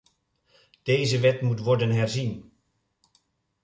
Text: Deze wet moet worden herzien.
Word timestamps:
Deze 0.83 1.19
wet 1.19 1.41
moet 1.41 1.59
worden 1.59 1.89
herzien. 1.89 2.51